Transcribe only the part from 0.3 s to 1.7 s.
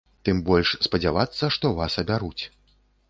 больш, спадзявацца,